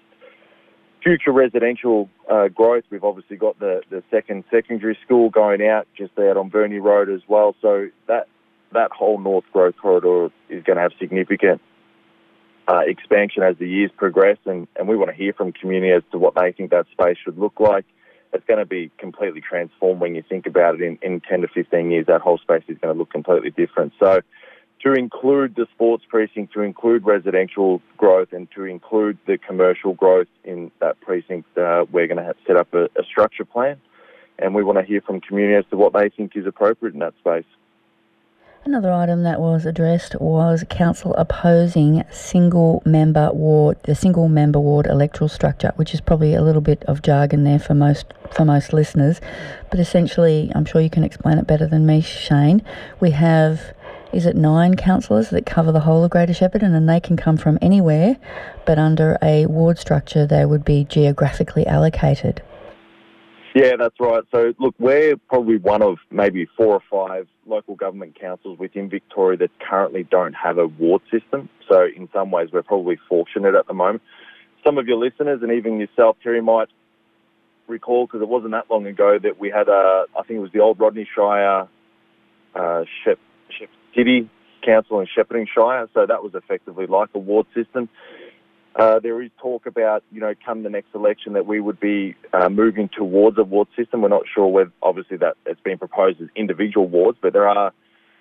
future 1.02 1.32
residential 1.32 2.08
uh, 2.30 2.48
growth. 2.48 2.84
We've 2.90 3.04
obviously 3.04 3.36
got 3.36 3.58
the, 3.58 3.82
the 3.90 4.02
second 4.10 4.44
secondary 4.50 4.98
school 5.04 5.28
going 5.28 5.66
out 5.66 5.86
just 5.96 6.18
out 6.18 6.38
on 6.38 6.50
Verney 6.50 6.78
Road 6.78 7.10
as 7.10 7.20
well. 7.28 7.54
So 7.60 7.88
that 8.06 8.28
that 8.72 8.90
whole 8.92 9.18
North 9.18 9.44
Growth 9.52 9.76
Corridor 9.80 10.26
is 10.48 10.62
going 10.64 10.76
to 10.76 10.82
have 10.82 10.92
significant 10.98 11.60
uh, 12.68 12.80
expansion 12.86 13.42
as 13.42 13.56
the 13.58 13.66
years 13.66 13.90
progress, 13.96 14.36
and, 14.44 14.68
and 14.76 14.86
we 14.86 14.96
want 14.96 15.10
to 15.10 15.16
hear 15.16 15.32
from 15.32 15.52
community 15.52 15.92
as 15.92 16.02
to 16.12 16.18
what 16.18 16.34
they 16.34 16.52
think 16.52 16.70
that 16.70 16.86
space 16.92 17.16
should 17.24 17.38
look 17.38 17.58
like. 17.58 17.86
It's 18.34 18.44
going 18.46 18.58
to 18.58 18.66
be 18.66 18.90
completely 18.98 19.40
transformed 19.40 20.00
when 20.02 20.14
you 20.14 20.22
think 20.28 20.46
about 20.46 20.74
it 20.74 20.82
in, 20.82 20.98
in 21.00 21.20
10 21.20 21.40
to 21.40 21.48
15 21.48 21.90
years. 21.90 22.06
That 22.06 22.20
whole 22.20 22.36
space 22.36 22.62
is 22.68 22.76
going 22.78 22.94
to 22.94 22.98
look 22.98 23.10
completely 23.10 23.50
different. 23.50 23.94
So, 23.98 24.20
to 24.82 24.92
include 24.92 25.56
the 25.56 25.66
sports 25.74 26.04
precinct, 26.08 26.52
to 26.52 26.60
include 26.60 27.04
residential 27.04 27.80
growth, 27.96 28.32
and 28.32 28.48
to 28.54 28.64
include 28.64 29.18
the 29.26 29.38
commercial 29.38 29.94
growth 29.94 30.28
in 30.44 30.70
that 30.80 31.00
precinct, 31.00 31.48
uh, 31.56 31.86
we're 31.90 32.06
going 32.06 32.18
to 32.18 32.22
have 32.22 32.36
set 32.46 32.56
up 32.56 32.72
a, 32.74 32.84
a 32.84 33.02
structure 33.10 33.44
plan, 33.44 33.80
and 34.38 34.54
we 34.54 34.62
want 34.62 34.78
to 34.78 34.84
hear 34.84 35.00
from 35.00 35.20
community 35.20 35.56
as 35.56 35.64
to 35.70 35.76
what 35.76 35.94
they 35.94 36.10
think 36.10 36.36
is 36.36 36.46
appropriate 36.46 36.92
in 36.92 37.00
that 37.00 37.14
space. 37.18 37.46
Another 38.68 38.92
item 38.92 39.22
that 39.22 39.40
was 39.40 39.64
addressed 39.64 40.20
was 40.20 40.62
council 40.68 41.14
opposing 41.14 42.04
single 42.10 42.82
member 42.84 43.32
ward, 43.32 43.78
the 43.84 43.94
single 43.94 44.28
member 44.28 44.60
ward 44.60 44.86
electoral 44.86 45.30
structure, 45.30 45.72
which 45.76 45.94
is 45.94 46.02
probably 46.02 46.34
a 46.34 46.42
little 46.42 46.60
bit 46.60 46.84
of 46.84 47.00
jargon 47.00 47.44
there 47.44 47.58
for 47.58 47.72
most 47.72 48.12
for 48.30 48.44
most 48.44 48.74
listeners, 48.74 49.22
but 49.70 49.80
essentially, 49.80 50.52
I'm 50.54 50.66
sure 50.66 50.82
you 50.82 50.90
can 50.90 51.02
explain 51.02 51.38
it 51.38 51.46
better 51.46 51.66
than 51.66 51.86
me, 51.86 52.02
Shane. 52.02 52.62
We 53.00 53.12
have 53.12 53.72
is 54.12 54.26
it 54.26 54.36
nine 54.36 54.76
councillors 54.76 55.30
that 55.30 55.46
cover 55.46 55.72
the 55.72 55.80
whole 55.80 56.04
of 56.04 56.10
Greater 56.10 56.34
Shepparton 56.34 56.76
and 56.76 56.86
they 56.86 57.00
can 57.00 57.16
come 57.16 57.38
from 57.38 57.58
anywhere, 57.62 58.18
but 58.66 58.78
under 58.78 59.16
a 59.22 59.46
ward 59.46 59.78
structure 59.78 60.26
they 60.26 60.44
would 60.44 60.66
be 60.66 60.84
geographically 60.84 61.66
allocated. 61.66 62.42
Yeah, 63.54 63.76
that's 63.76 63.98
right. 63.98 64.22
So, 64.30 64.52
look, 64.58 64.74
we're 64.78 65.16
probably 65.16 65.56
one 65.56 65.82
of 65.82 65.98
maybe 66.10 66.46
four 66.56 66.74
or 66.74 66.82
five 66.90 67.26
local 67.46 67.74
government 67.76 68.18
councils 68.20 68.58
within 68.58 68.90
Victoria 68.90 69.38
that 69.38 69.50
currently 69.58 70.04
don't 70.04 70.34
have 70.34 70.58
a 70.58 70.66
ward 70.66 71.02
system. 71.10 71.48
So, 71.68 71.84
in 71.84 72.08
some 72.12 72.30
ways, 72.30 72.50
we're 72.52 72.62
probably 72.62 72.98
fortunate 73.08 73.54
at 73.54 73.66
the 73.66 73.74
moment. 73.74 74.02
Some 74.64 74.76
of 74.78 74.86
your 74.86 74.98
listeners 74.98 75.40
and 75.42 75.52
even 75.52 75.80
yourself, 75.80 76.16
Terry, 76.22 76.42
might 76.42 76.68
recall 77.68 78.06
because 78.06 78.22
it 78.22 78.28
wasn't 78.28 78.52
that 78.52 78.70
long 78.70 78.86
ago 78.86 79.18
that 79.22 79.38
we 79.38 79.50
had 79.50 79.68
a, 79.68 80.04
I 80.16 80.22
think 80.22 80.38
it 80.38 80.40
was 80.40 80.52
the 80.52 80.60
old 80.60 80.78
Rodney 80.78 81.06
Shire 81.14 81.68
uh, 82.54 82.84
Shep, 83.04 83.18
Shep 83.58 83.68
City 83.96 84.28
Council 84.64 85.00
in 85.00 85.06
Shepparton 85.06 85.46
Shire. 85.54 85.88
So 85.94 86.06
that 86.06 86.22
was 86.22 86.34
effectively 86.34 86.86
like 86.86 87.10
a 87.14 87.18
ward 87.18 87.46
system. 87.54 87.88
Uh, 88.78 89.00
there 89.00 89.20
is 89.20 89.30
talk 89.38 89.66
about, 89.66 90.04
you 90.12 90.20
know, 90.20 90.32
come 90.46 90.62
the 90.62 90.70
next 90.70 90.94
election 90.94 91.32
that 91.32 91.46
we 91.46 91.58
would 91.60 91.80
be 91.80 92.14
uh, 92.32 92.48
moving 92.48 92.88
towards 92.88 93.36
a 93.36 93.42
ward 93.42 93.66
system. 93.76 94.02
We're 94.02 94.08
not 94.08 94.22
sure 94.32 94.46
whether, 94.46 94.70
obviously, 94.84 95.16
that 95.16 95.36
it's 95.46 95.60
been 95.60 95.78
proposed 95.78 96.20
as 96.20 96.28
individual 96.36 96.86
wards, 96.86 97.18
but 97.20 97.32
there 97.32 97.48
are 97.48 97.72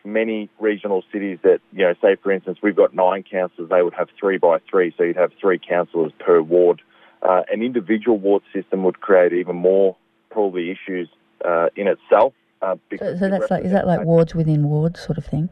many 0.04 0.50
regional 0.60 1.04
cities 1.12 1.38
that, 1.44 1.60
you 1.74 1.84
know, 1.84 1.94
say 2.02 2.16
for 2.24 2.32
instance, 2.32 2.58
we've 2.64 2.76
got 2.76 2.96
nine 2.96 3.24
councillors, 3.24 3.70
they 3.70 3.84
would 3.84 3.94
have 3.94 4.08
three 4.20 4.38
by 4.38 4.58
three, 4.68 4.94
so 4.98 5.04
you'd 5.04 5.16
have 5.16 5.32
three 5.40 5.60
councillors 5.60 6.12
per 6.18 6.42
ward. 6.42 6.82
Uh, 7.22 7.44
an 7.52 7.62
individual 7.62 8.18
ward 8.18 8.42
system 8.52 8.84
would 8.84 9.00
create 9.00 9.34
even 9.34 9.56
more 9.56 9.96
probably 10.32 10.72
issues 10.72 11.08
uh, 11.46 11.68
in 11.76 11.88
itself. 11.88 12.34
Uh, 12.64 12.76
so, 12.98 13.16
so 13.18 13.30
that's 13.30 13.52
like, 13.52 13.64
is 13.64 13.72
that 13.72 13.86
like 13.86 14.04
wards 14.04 14.34
within 14.34 14.64
wards 14.68 15.00
sort 15.00 15.20
of 15.20 15.26
thing? 15.26 15.50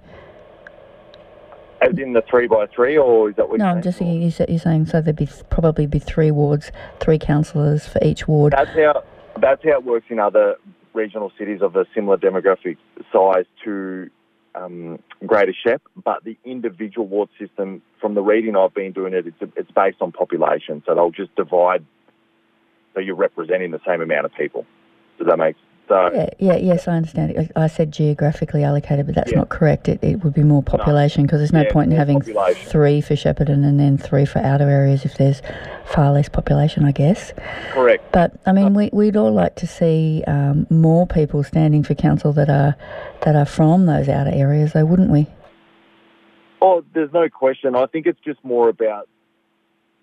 As 1.85 1.97
in 1.97 2.13
the 2.13 2.23
three 2.29 2.47
by 2.47 2.67
three, 2.67 2.97
or 2.97 3.29
is 3.29 3.35
that 3.35 3.49
what? 3.49 3.59
No, 3.59 3.65
I'm 3.65 3.81
just 3.81 3.99
thinking. 3.99 4.21
You're 4.21 4.59
saying 4.59 4.85
so 4.87 5.01
there'd 5.01 5.15
be 5.15 5.29
probably 5.49 5.85
be 5.85 5.99
three 5.99 6.31
wards, 6.31 6.71
three 6.99 7.19
councillors 7.19 7.87
for 7.87 7.99
each 8.03 8.27
ward. 8.27 8.53
That's 8.53 8.71
how 8.71 9.03
that's 9.39 9.63
how 9.63 9.71
it 9.71 9.85
works 9.85 10.07
in 10.09 10.19
other 10.19 10.55
regional 10.93 11.31
cities 11.37 11.61
of 11.61 11.75
a 11.75 11.85
similar 11.93 12.17
demographic 12.17 12.77
size 13.11 13.45
to 13.63 14.09
um, 14.55 14.99
Greater 15.25 15.53
Shep. 15.53 15.81
But 16.03 16.23
the 16.23 16.37
individual 16.45 17.07
ward 17.07 17.29
system, 17.39 17.81
from 17.99 18.15
the 18.15 18.21
reading 18.21 18.55
I've 18.55 18.73
been 18.73 18.93
doing 18.93 19.13
it, 19.13 19.27
it's, 19.27 19.51
it's 19.55 19.71
based 19.71 19.97
on 20.01 20.11
population. 20.11 20.81
So 20.85 20.95
they'll 20.95 21.11
just 21.11 21.35
divide. 21.35 21.85
So 22.93 23.01
you're 23.01 23.15
representing 23.15 23.71
the 23.71 23.81
same 23.85 24.01
amount 24.01 24.25
of 24.25 24.33
people. 24.33 24.65
Does 25.17 25.27
that 25.27 25.37
make 25.37 25.55
So 25.87 26.09
Yeah, 26.13 26.29
yeah, 26.39 26.55
yes, 26.55 26.87
I 26.87 26.93
understand. 26.93 27.31
it. 27.31 27.51
I 27.55 27.63
I 27.65 27.67
said 27.67 27.91
geographically 27.91 28.63
allocated, 28.63 29.05
but 29.05 29.15
that's 29.15 29.31
Yeah. 29.31 29.37
not 29.39 29.49
correct. 29.49 29.87
It, 29.87 30.03
it 30.03 30.23
would 30.23 30.33
be 30.33 30.43
more 30.43 30.63
population 30.63 31.23
because 31.23 31.39
there's 31.39 31.53
no 31.53 31.61
Yeah, 31.61 31.71
point 31.71 31.91
in 31.91 31.97
having 31.97 32.19
population. 32.21 32.71
three 32.71 33.01
for 33.01 33.13
Shepparton 33.15 33.63
and 33.63 33.79
then 33.79 33.97
three 33.97 34.25
for 34.25 34.39
outer 34.39 34.69
areas 34.69 35.05
if 35.05 35.15
there's 35.17 35.41
far 35.85 36.11
less 36.11 36.27
population, 36.29 36.85
I 36.85 36.91
guess. 36.91 37.33
correct. 37.71 38.03
But 38.11 38.31
I 38.45 38.51
mean, 38.51 38.73
we, 38.73 38.89
we'd 38.93 39.15
all 39.17 39.31
like 39.31 39.55
to 39.57 39.67
see 39.67 40.23
um, 40.25 40.65
more 40.69 41.05
people 41.05 41.43
standing 41.43 41.83
for 41.83 41.93
council 41.95 42.33
that 42.33 42.49
are 42.49 42.75
that 43.21 43.35
are 43.35 43.45
from 43.45 43.85
those 43.85 44.09
outer 44.09 44.31
areas, 44.33 44.73
though, 44.73 44.85
wouldn't 44.85 45.11
we? 45.11 45.27
Oh, 46.61 46.83
there's 46.93 47.13
no 47.13 47.29
question. 47.29 47.75
I 47.75 47.85
think 47.85 48.07
it's 48.07 48.19
just 48.25 48.43
more 48.43 48.69
about 48.69 49.07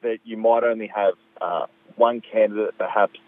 that 0.03 0.19
you 0.25 0.37
might 0.37 0.63
only 0.63 0.87
have 0.95 1.15
uh, 1.41 1.67
one 1.97 2.21
candidate 2.21 2.77
perhaps 2.79 3.19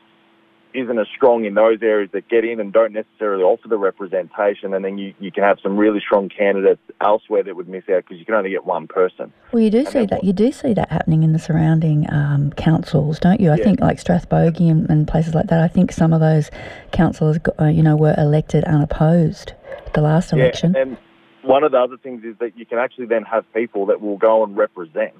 isn't 0.74 0.98
as 0.98 1.06
strong 1.14 1.44
in 1.44 1.54
those 1.54 1.78
areas 1.82 2.10
that 2.12 2.28
get 2.28 2.44
in 2.44 2.58
and 2.58 2.72
don't 2.72 2.92
necessarily 2.92 3.44
offer 3.44 3.68
the 3.68 3.78
representation, 3.78 4.74
and 4.74 4.84
then 4.84 4.98
you, 4.98 5.14
you 5.20 5.30
can 5.30 5.44
have 5.44 5.58
some 5.62 5.76
really 5.76 6.00
strong 6.00 6.28
candidates 6.28 6.80
elsewhere 7.00 7.44
that 7.44 7.54
would 7.54 7.68
miss 7.68 7.84
out 7.88 8.02
because 8.04 8.18
you 8.18 8.24
can 8.24 8.34
only 8.34 8.50
get 8.50 8.66
one 8.66 8.88
person. 8.88 9.32
Well, 9.52 9.62
you 9.62 9.70
do 9.70 9.84
see 9.86 10.04
that. 10.06 10.24
You 10.24 10.32
do 10.32 10.50
see 10.50 10.74
that 10.74 10.90
happening 10.90 11.22
in 11.22 11.32
the 11.32 11.38
surrounding 11.38 12.12
um, 12.12 12.52
councils, 12.52 13.20
don't 13.20 13.40
you? 13.40 13.52
I 13.52 13.56
Yeah. 13.56 13.64
think 13.64 13.80
like 13.80 13.98
Strathbogie 13.98 14.68
and, 14.68 14.90
and 14.90 15.06
places 15.06 15.34
like 15.34 15.46
that. 15.46 15.60
I 15.60 15.68
think 15.68 15.92
some 15.92 16.12
of 16.12 16.20
those 16.20 16.50
councillors, 16.90 17.38
uh, 17.60 17.66
you 17.66 17.82
know, 17.82 17.94
were 17.94 18.14
elected 18.18 18.64
unopposed 18.64 19.52
at 19.86 19.94
the 19.94 20.00
last 20.00 20.32
election. 20.32 20.72
Yeah, 20.74 20.82
and 20.82 20.98
one 21.42 21.62
of 21.62 21.70
the 21.70 21.78
other 21.78 21.96
things 21.96 22.24
is 22.24 22.34
that 22.40 22.58
you 22.58 22.66
can 22.66 22.78
actually 22.78 23.06
then 23.06 23.22
have 23.22 23.44
people 23.54 23.86
that 23.86 24.00
will 24.00 24.16
go 24.18 24.42
and 24.42 24.56
represent 24.56 25.14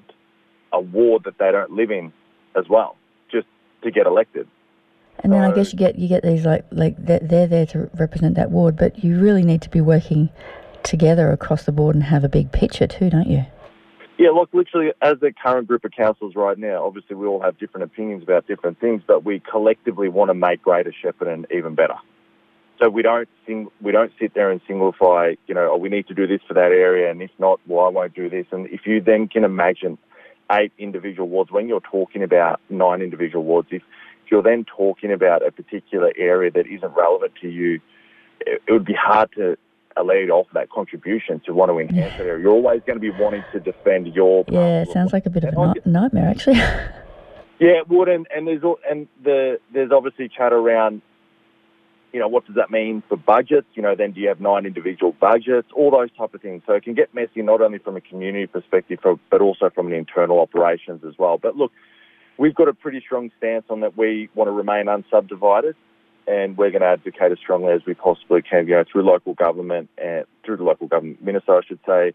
a 0.73 0.81
ward 0.81 1.23
that 1.23 1.37
they 1.37 1.51
don't 1.51 1.71
live 1.71 1.91
in 1.91 2.11
as 2.57 2.65
well, 2.69 2.97
just 3.31 3.47
to 3.83 3.91
get 3.91 4.05
elected. 4.05 4.47
And 5.19 5.33
then 5.33 5.41
I 5.41 5.51
guess 5.53 5.73
you 5.73 5.79
get 5.79 5.97
you 5.97 6.07
get 6.07 6.23
these 6.23 6.45
like 6.45 6.65
like 6.71 6.95
they're, 6.97 7.19
they're 7.19 7.47
there 7.47 7.65
to 7.67 7.89
represent 7.95 8.35
that 8.35 8.51
ward, 8.51 8.75
but 8.75 9.03
you 9.03 9.19
really 9.19 9.43
need 9.43 9.61
to 9.63 9.69
be 9.69 9.81
working 9.81 10.29
together 10.83 11.31
across 11.31 11.63
the 11.63 11.71
board 11.71 11.95
and 11.95 12.03
have 12.03 12.23
a 12.23 12.29
big 12.29 12.51
picture 12.51 12.85
too, 12.85 13.09
don't 13.09 13.27
you? 13.27 13.45
Yeah, 14.17 14.29
look, 14.29 14.49
literally, 14.53 14.93
as 15.01 15.19
the 15.19 15.33
current 15.33 15.67
group 15.67 15.83
of 15.83 15.91
councils 15.91 16.35
right 16.35 16.57
now, 16.57 16.85
obviously 16.85 17.17
we 17.17 17.27
all 17.27 17.41
have 17.41 17.57
different 17.57 17.83
opinions 17.83 18.23
about 18.23 18.47
different 18.47 18.79
things, 18.79 19.01
but 19.05 19.25
we 19.25 19.41
collectively 19.41 20.07
want 20.07 20.29
to 20.29 20.33
make 20.33 20.61
Greater 20.61 20.93
Shepparton 21.03 21.45
even 21.51 21.75
better. 21.75 21.95
So 22.79 22.89
we 22.89 23.01
don't 23.01 23.27
sing, 23.45 23.67
we 23.81 23.91
don't 23.91 24.11
sit 24.19 24.33
there 24.33 24.51
and 24.51 24.61
simplify, 24.67 25.33
you 25.47 25.55
know, 25.55 25.71
oh, 25.73 25.77
we 25.77 25.89
need 25.89 26.07
to 26.07 26.13
do 26.13 26.27
this 26.27 26.39
for 26.47 26.53
that 26.53 26.71
area, 26.71 27.11
and 27.11 27.21
if 27.21 27.31
not, 27.39 27.59
well, 27.67 27.85
I 27.85 27.89
won't 27.89 28.13
do 28.13 28.29
this. 28.29 28.45
And 28.51 28.67
if 28.67 28.81
you 28.85 29.01
then 29.01 29.27
can 29.27 29.43
imagine 29.43 29.97
eight 30.51 30.71
individual 30.77 31.27
wards, 31.27 31.51
when 31.51 31.67
you're 31.67 31.81
talking 31.81 32.23
about 32.23 32.61
nine 32.69 33.01
individual 33.01 33.43
wards, 33.43 33.67
if, 33.71 33.81
if 34.25 34.31
you're 34.31 34.41
then 34.41 34.65
talking 34.65 35.11
about 35.11 35.45
a 35.45 35.51
particular 35.51 36.11
area 36.17 36.49
that 36.51 36.65
isn't 36.67 36.95
relevant 36.95 37.33
to 37.41 37.47
you, 37.47 37.79
it, 38.41 38.61
it 38.67 38.71
would 38.71 38.85
be 38.85 38.95
hard 38.99 39.29
to 39.35 39.55
allow 39.97 40.13
you 40.13 40.27
to 40.27 40.33
offer 40.33 40.49
that 40.53 40.69
contribution 40.69 41.41
to 41.45 41.53
want 41.53 41.71
to 41.71 41.79
enhance 41.79 42.13
that 42.17 42.25
area. 42.25 42.41
You're 42.41 42.51
always 42.51 42.81
going 42.85 42.97
to 42.97 43.01
be 43.01 43.11
wanting 43.11 43.45
to 43.51 43.59
defend 43.59 44.07
your 44.07 44.43
Yeah, 44.49 44.81
it 44.81 44.89
sounds 44.89 45.13
like 45.13 45.25
a 45.25 45.29
bit 45.29 45.43
of 45.43 45.53
a 45.53 45.73
ni- 45.73 45.91
nightmare 45.91 46.29
actually. 46.29 46.55
yeah, 47.59 47.79
it 47.79 47.87
would, 47.87 48.09
and, 48.09 48.27
and 48.35 48.47
there's 48.47 48.63
and 48.89 49.07
the 49.23 49.59
there's 49.71 49.91
obviously 49.91 50.27
chat 50.27 50.51
around, 50.51 51.01
you 52.11 52.19
know, 52.19 52.27
what 52.27 52.45
does 52.47 52.55
that 52.55 52.71
mean 52.71 53.03
for 53.07 53.15
budgets? 53.15 53.67
You 53.75 53.83
know, 53.83 53.95
then 53.95 54.11
do 54.11 54.19
you 54.19 54.27
have 54.27 54.41
nine 54.41 54.65
individual 54.65 55.13
budgets? 55.13 55.69
All 55.73 55.91
those 55.91 56.09
type 56.17 56.33
of 56.33 56.41
things. 56.41 56.63
So 56.65 56.73
it 56.73 56.83
can 56.83 56.95
get 56.95 57.13
messy 57.13 57.43
not 57.43 57.61
only 57.61 57.77
from 57.77 57.95
a 57.95 58.01
community 58.01 58.47
perspective, 58.47 58.99
but 59.03 59.41
also 59.41 59.69
from 59.69 59.87
an 59.87 59.93
internal 59.93 60.39
operations 60.39 61.03
as 61.07 61.13
well. 61.17 61.37
But 61.37 61.55
look, 61.55 61.71
we've 62.37 62.55
got 62.55 62.67
a 62.67 62.73
pretty 62.73 63.01
strong 63.01 63.31
stance 63.37 63.65
on 63.69 63.81
that. 63.81 63.97
We 63.97 64.29
want 64.35 64.47
to 64.47 64.51
remain 64.51 64.85
unsubdivided, 64.85 65.73
and 66.27 66.57
we're 66.57 66.71
going 66.71 66.81
to 66.81 66.87
advocate 66.87 67.31
as 67.31 67.39
strongly 67.39 67.73
as 67.73 67.81
we 67.85 67.93
possibly 67.93 68.41
can. 68.41 68.67
You 68.67 68.75
know, 68.75 68.83
through 68.91 69.03
local 69.03 69.33
government 69.33 69.89
and 69.97 70.25
through 70.43 70.57
the 70.57 70.63
local 70.63 70.87
government 70.87 71.23
minister, 71.23 71.55
I 71.55 71.61
should 71.65 71.79
say 71.85 72.13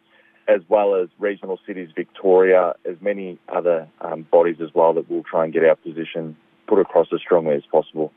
as 0.49 0.62
well 0.69 0.95
as 0.97 1.09
regional 1.19 1.59
cities, 1.67 1.91
Victoria, 1.95 2.75
as 2.85 2.97
many 3.00 3.39
other 3.49 3.87
um, 4.00 4.27
bodies 4.31 4.57
as 4.61 4.71
well 4.75 4.93
that 4.95 5.09
will 5.09 5.23
try 5.23 5.45
and 5.45 5.53
get 5.53 5.65
our 5.65 5.77
position 5.77 6.37
put 6.67 6.79
across 6.79 7.07
as 7.12 7.21
strongly 7.21 7.55
as 7.55 7.62
possible. 7.71 8.12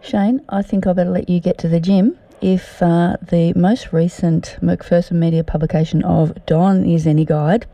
Shane, 0.00 0.40
I 0.48 0.62
think 0.62 0.86
I 0.86 0.92
better 0.92 1.10
let 1.10 1.28
you 1.28 1.40
get 1.40 1.56
to 1.58 1.68
the 1.68 1.80
gym. 1.80 2.18
If 2.40 2.82
uh, 2.82 3.16
the 3.22 3.52
most 3.54 3.92
recent 3.92 4.58
McPherson 4.60 5.12
Media 5.12 5.44
publication 5.44 6.02
of 6.04 6.44
Don 6.46 6.84
is 6.84 7.06
any 7.06 7.24
guide, 7.24 7.66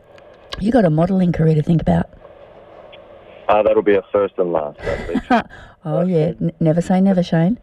you've 0.59 0.73
got 0.73 0.85
a 0.85 0.89
modelling 0.89 1.31
career 1.31 1.55
to 1.55 1.63
think 1.63 1.81
about. 1.81 2.09
Uh, 3.51 3.61
that'll 3.63 3.81
be 3.81 3.95
a 3.95 4.01
first 4.13 4.33
and 4.37 4.53
last. 4.53 4.79
I 4.79 4.97
think. 5.07 5.45
Oh 5.83 6.01
yeah, 6.01 6.33
N- 6.39 6.51
never 6.59 6.79
say 6.79 7.01
never, 7.01 7.23
Shane. 7.23 7.57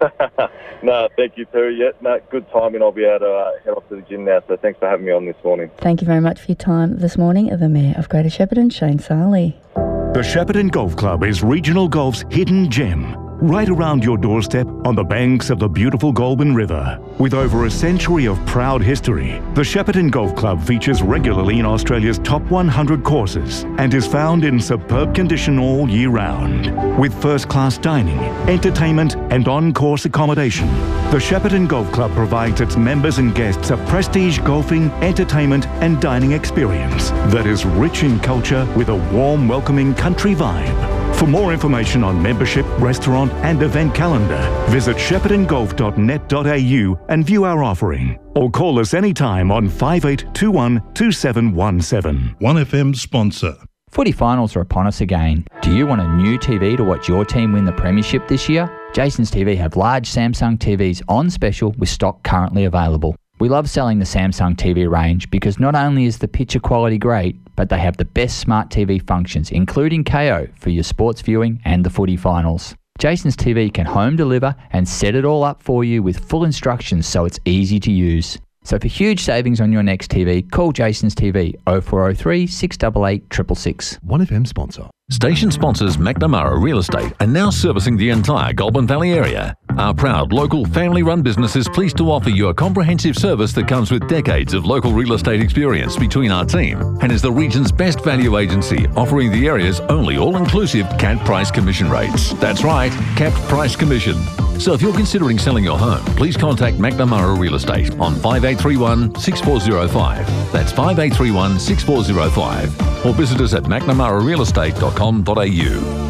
no, 0.84 1.08
thank 1.16 1.36
you, 1.36 1.44
Terry. 1.46 1.74
Yeah, 1.76 1.90
no, 2.00 2.20
good 2.30 2.48
timing. 2.52 2.82
I'll 2.82 2.92
be 2.92 3.04
able 3.04 3.18
to 3.26 3.32
uh, 3.32 3.50
head 3.64 3.74
off 3.74 3.88
to 3.88 3.96
the 3.96 4.02
gym 4.02 4.24
now. 4.24 4.44
So 4.46 4.56
thanks 4.56 4.78
for 4.78 4.88
having 4.88 5.04
me 5.06 5.10
on 5.10 5.26
this 5.26 5.34
morning. 5.42 5.72
Thank 5.78 6.00
you 6.00 6.06
very 6.06 6.20
much 6.20 6.38
for 6.40 6.46
your 6.46 6.56
time 6.56 6.98
this 6.98 7.18
morning. 7.18 7.46
The 7.46 7.68
Mayor 7.68 7.94
of 7.98 8.08
Greater 8.08 8.28
Shepparton, 8.28 8.72
Shane 8.72 9.00
Sali. 9.00 9.56
The 9.74 10.20
Shepparton 10.22 10.70
Golf 10.70 10.94
Club 10.94 11.24
is 11.24 11.42
regional 11.42 11.88
golf's 11.88 12.24
hidden 12.30 12.70
gem. 12.70 13.23
Right 13.38 13.68
around 13.68 14.04
your 14.04 14.16
doorstep 14.16 14.66
on 14.86 14.94
the 14.94 15.02
banks 15.02 15.50
of 15.50 15.58
the 15.58 15.68
beautiful 15.68 16.12
Goulburn 16.12 16.54
River. 16.54 16.98
With 17.18 17.34
over 17.34 17.66
a 17.66 17.70
century 17.70 18.26
of 18.26 18.38
proud 18.46 18.80
history, 18.80 19.42
the 19.54 19.62
Shepparton 19.62 20.10
Golf 20.10 20.36
Club 20.36 20.62
features 20.62 21.02
regularly 21.02 21.58
in 21.58 21.66
Australia's 21.66 22.20
top 22.20 22.42
100 22.42 23.02
courses 23.02 23.64
and 23.78 23.92
is 23.92 24.06
found 24.06 24.44
in 24.44 24.60
superb 24.60 25.16
condition 25.16 25.58
all 25.58 25.90
year 25.90 26.10
round. 26.10 26.98
With 26.98 27.12
first 27.20 27.48
class 27.48 27.76
dining, 27.76 28.18
entertainment, 28.48 29.16
and 29.30 29.48
on 29.48 29.74
course 29.74 30.04
accommodation, 30.04 30.68
the 31.10 31.18
Shepparton 31.18 31.66
Golf 31.66 31.90
Club 31.90 32.12
provides 32.12 32.60
its 32.60 32.76
members 32.76 33.18
and 33.18 33.34
guests 33.34 33.70
a 33.70 33.76
prestige 33.88 34.38
golfing, 34.38 34.90
entertainment, 35.02 35.66
and 35.82 36.00
dining 36.00 36.32
experience 36.32 37.10
that 37.32 37.46
is 37.46 37.66
rich 37.66 38.04
in 38.04 38.20
culture 38.20 38.64
with 38.76 38.90
a 38.90 38.96
warm, 39.12 39.48
welcoming 39.48 39.92
country 39.92 40.36
vibe. 40.36 40.93
For 41.16 41.26
more 41.26 41.52
information 41.52 42.02
on 42.02 42.20
membership, 42.20 42.66
restaurant, 42.78 43.32
and 43.44 43.62
event 43.62 43.94
calendar, 43.94 44.40
visit 44.68 44.96
sheppartongolf.net.au 44.96 47.04
and 47.08 47.24
view 47.24 47.44
our 47.44 47.62
offering. 47.62 48.18
Or 48.34 48.50
call 48.50 48.80
us 48.80 48.94
anytime 48.94 49.52
on 49.52 49.68
5821 49.68 50.82
2717. 50.94 52.34
1FM 52.40 52.96
sponsor. 52.96 53.54
Footy 53.90 54.10
finals 54.10 54.56
are 54.56 54.60
upon 54.60 54.88
us 54.88 55.00
again. 55.00 55.46
Do 55.62 55.72
you 55.72 55.86
want 55.86 56.00
a 56.00 56.16
new 56.16 56.36
TV 56.36 56.76
to 56.76 56.82
watch 56.82 57.08
your 57.08 57.24
team 57.24 57.52
win 57.52 57.64
the 57.64 57.70
Premiership 57.70 58.26
this 58.26 58.48
year? 58.48 58.68
Jason's 58.92 59.30
TV 59.30 59.56
have 59.56 59.76
large 59.76 60.10
Samsung 60.10 60.58
TVs 60.58 61.00
on 61.08 61.30
special 61.30 61.70
with 61.78 61.88
stock 61.88 62.24
currently 62.24 62.64
available. 62.64 63.14
We 63.40 63.48
love 63.48 63.68
selling 63.68 63.98
the 63.98 64.04
Samsung 64.04 64.54
TV 64.54 64.88
range 64.88 65.28
because 65.28 65.58
not 65.58 65.74
only 65.74 66.04
is 66.04 66.18
the 66.18 66.28
picture 66.28 66.60
quality 66.60 66.98
great, 66.98 67.36
but 67.56 67.68
they 67.68 67.78
have 67.78 67.96
the 67.96 68.04
best 68.04 68.38
smart 68.38 68.70
TV 68.70 69.04
functions, 69.04 69.50
including 69.50 70.04
Kayo 70.04 70.56
for 70.56 70.70
your 70.70 70.84
sports 70.84 71.20
viewing 71.20 71.60
and 71.64 71.84
the 71.84 71.90
footy 71.90 72.16
finals. 72.16 72.76
Jason's 72.98 73.36
TV 73.36 73.74
can 73.74 73.86
home 73.86 74.14
deliver 74.14 74.54
and 74.70 74.88
set 74.88 75.16
it 75.16 75.24
all 75.24 75.42
up 75.42 75.60
for 75.62 75.82
you 75.82 76.00
with 76.00 76.24
full 76.28 76.44
instructions 76.44 77.08
so 77.08 77.24
it's 77.24 77.40
easy 77.44 77.80
to 77.80 77.90
use. 77.90 78.38
So 78.64 78.78
for 78.78 78.88
huge 78.88 79.20
savings 79.20 79.60
on 79.60 79.70
your 79.72 79.82
next 79.82 80.10
TV, 80.10 80.50
call 80.50 80.72
Jason's 80.72 81.14
TV 81.14 81.54
0403 81.66 82.46
688 82.46 83.22
666. 83.30 83.98
1FM 84.06 84.46
sponsor. 84.46 84.88
Station 85.10 85.50
sponsors 85.50 85.98
McNamara 85.98 86.58
Real 86.60 86.78
Estate 86.78 87.12
are 87.20 87.26
now 87.26 87.50
servicing 87.50 87.98
the 87.98 88.08
entire 88.08 88.54
Goulburn 88.54 88.86
Valley 88.86 89.12
area. 89.12 89.54
Our 89.76 89.92
proud 89.92 90.32
local 90.32 90.64
family 90.64 91.02
run 91.02 91.20
business 91.20 91.56
is 91.56 91.68
pleased 91.68 91.98
to 91.98 92.10
offer 92.10 92.30
you 92.30 92.48
a 92.48 92.54
comprehensive 92.54 93.16
service 93.16 93.52
that 93.52 93.68
comes 93.68 93.90
with 93.90 94.08
decades 94.08 94.54
of 94.54 94.64
local 94.64 94.92
real 94.92 95.12
estate 95.12 95.42
experience 95.42 95.98
between 95.98 96.30
our 96.30 96.46
team 96.46 96.80
and 97.02 97.12
is 97.12 97.20
the 97.20 97.30
region's 97.30 97.70
best 97.70 98.02
value 98.02 98.38
agency, 98.38 98.86
offering 98.96 99.30
the 99.30 99.46
area's 99.46 99.80
only 99.80 100.16
all 100.16 100.36
inclusive 100.36 100.86
capped 100.98 101.24
price 101.26 101.50
commission 101.50 101.90
rates. 101.90 102.32
That's 102.34 102.64
right, 102.64 102.92
capped 103.14 103.36
price 103.46 103.76
commission. 103.76 104.16
So 104.60 104.72
if 104.72 104.80
you're 104.80 104.94
considering 104.94 105.38
selling 105.38 105.64
your 105.64 105.78
home, 105.78 106.02
please 106.16 106.36
contact 106.36 106.78
McNamara 106.78 107.38
Real 107.38 107.54
Estate 107.54 107.90
on 107.98 108.14
5831 108.14 109.14
6405. 109.16 110.26
That's 110.52 110.72
5831 110.72 111.58
6405. 111.60 113.06
Or 113.06 113.12
visit 113.12 113.40
us 113.40 113.52
at 113.54 113.64
mcnamararealestate.com.au. 113.64 116.00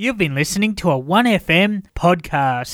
You've 0.00 0.16
been 0.16 0.36
listening 0.36 0.76
to 0.76 0.92
a 0.92 1.02
1FM 1.02 1.86
podcast. 1.96 2.68